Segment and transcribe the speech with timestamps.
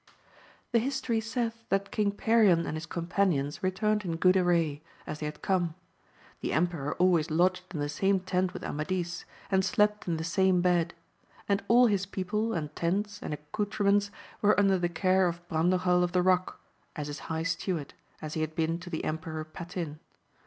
[0.73, 5.27] HE history saith, that King Perion and his companions returned in good array, as they
[5.27, 5.75] had come;
[6.39, 10.63] the emperor always lodged in the same tent with Amadis, and slept in the same
[10.63, 10.95] hed;
[11.47, 14.09] and all his people, and tents, and accoutrements,
[14.41, 16.59] were under the care of Brondajel of the Rock,
[16.95, 17.93] as his High Steward,
[18.23, 19.99] as he had been to the Emperor Patin.